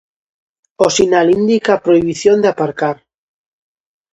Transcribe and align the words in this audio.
O 0.85 0.87
sinal 0.97 1.27
indica 1.39 1.69
a 1.73 1.81
prohibición 1.85 2.37
de 2.43 2.47
aparcar. 2.53 2.97